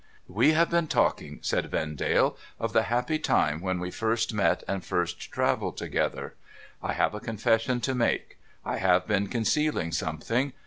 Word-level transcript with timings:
'We 0.41 0.53
have 0.53 0.71
been 0.71 0.87
talking,' 0.87 1.37
said 1.43 1.69
Vendale,' 1.69 2.35
of 2.59 2.73
the 2.73 2.81
happy 2.89 3.19
time 3.19 3.61
when 3.61 3.79
we 3.79 3.91
first 3.91 4.33
met, 4.33 4.63
and 4.67 4.83
first 4.83 5.29
travelled 5.31 5.77
together. 5.77 6.33
I 6.81 6.93
have 6.93 7.13
a 7.13 7.19
confession 7.19 7.81
to 7.81 7.93
make. 7.93 8.39
I 8.65 8.77
have 8.77 9.05
been 9.05 9.27
concealing 9.27 9.91
something. 9.91 10.53